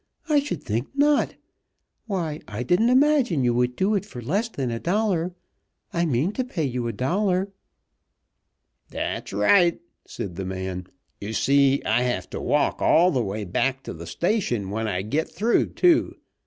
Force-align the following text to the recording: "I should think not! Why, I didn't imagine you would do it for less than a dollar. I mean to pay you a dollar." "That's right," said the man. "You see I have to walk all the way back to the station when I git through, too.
"I 0.27 0.39
should 0.39 0.63
think 0.63 0.87
not! 0.95 1.35
Why, 2.07 2.41
I 2.47 2.63
didn't 2.63 2.89
imagine 2.89 3.43
you 3.43 3.53
would 3.53 3.75
do 3.75 3.93
it 3.93 4.03
for 4.03 4.19
less 4.19 4.49
than 4.49 4.71
a 4.71 4.79
dollar. 4.79 5.35
I 5.93 6.07
mean 6.07 6.31
to 6.31 6.43
pay 6.43 6.63
you 6.63 6.87
a 6.87 6.91
dollar." 6.91 7.51
"That's 8.89 9.31
right," 9.31 9.79
said 10.07 10.37
the 10.37 10.45
man. 10.45 10.87
"You 11.19 11.33
see 11.33 11.83
I 11.83 12.01
have 12.01 12.31
to 12.31 12.41
walk 12.41 12.81
all 12.81 13.11
the 13.11 13.21
way 13.21 13.43
back 13.43 13.83
to 13.83 13.93
the 13.93 14.07
station 14.07 14.71
when 14.71 14.87
I 14.87 15.03
git 15.03 15.29
through, 15.31 15.73
too. 15.73 16.15